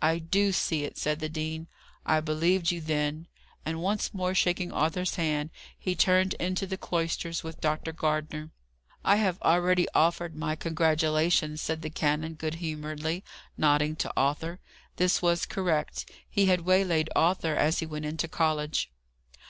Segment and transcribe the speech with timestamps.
[0.00, 1.66] "I do see it," said the dean.
[2.06, 3.26] "I believed you then."
[3.62, 7.92] And once more shaking Arthur's hand, he turned into the cloisters with Dr.
[7.92, 8.52] Gardner.
[9.04, 13.22] "I have already offered my congratulations," said the canon, good humouredly,
[13.58, 14.60] nodding to Arthur.
[14.96, 16.10] This was correct.
[16.26, 18.90] He had waylaid Arthur as he went into college.